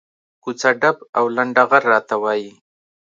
کوڅه 0.43 0.69
ډب 0.81 0.97
او 1.17 1.25
لنډه 1.35 1.63
غر 1.69 1.83
راته 1.93 2.15
وایي. 2.23 2.51